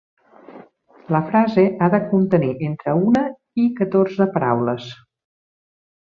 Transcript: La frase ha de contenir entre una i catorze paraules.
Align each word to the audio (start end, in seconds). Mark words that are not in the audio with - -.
La 1.15 1.19
frase 1.25 1.65
ha 1.79 1.89
de 1.95 1.99
contenir 2.13 2.51
entre 2.71 2.95
una 3.11 3.25
i 3.65 3.69
catorze 3.81 4.27
paraules. 4.39 4.89